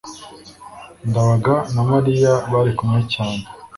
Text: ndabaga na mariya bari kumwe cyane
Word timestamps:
ndabaga 1.09 1.55
na 1.73 1.81
mariya 1.91 2.33
bari 2.51 2.71
kumwe 2.77 3.01
cyane 3.13 3.43